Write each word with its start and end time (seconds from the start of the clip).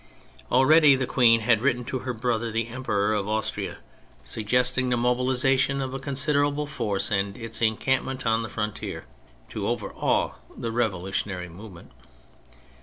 Already 0.51 0.95
the 0.95 1.05
Queen 1.05 1.41
had 1.41 1.61
written 1.61 1.85
to 1.85 1.99
her 1.99 2.13
brother, 2.15 2.49
the 2.51 2.69
Emperor 2.69 3.13
of 3.13 3.27
110 3.27 3.63
THE 3.65 3.69
FRENCH 3.69 3.77
REVOLUTION 3.77 4.09
Austria, 4.15 4.21
suggesting 4.33 4.89
the 4.89 4.97
mobilisation 4.97 5.79
of 5.79 5.93
a 5.93 5.99
considerable 5.99 6.65
force, 6.65 7.11
and 7.11 7.37
its 7.37 7.61
encampment 7.61 8.25
on 8.25 8.41
the 8.41 8.49
frontier, 8.49 9.05
to 9.49 9.67
overawe 9.67 10.31
the 10.57 10.71
revolutionary 10.71 11.49
movement. 11.49 11.91